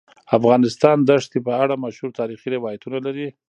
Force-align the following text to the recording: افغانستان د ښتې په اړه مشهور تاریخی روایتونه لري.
افغانستان 0.37 0.97
د 1.07 1.09
ښتې 1.23 1.39
په 1.47 1.51
اړه 1.63 1.81
مشهور 1.85 2.09
تاریخی 2.19 2.47
روایتونه 2.57 2.97
لري. 3.05 3.27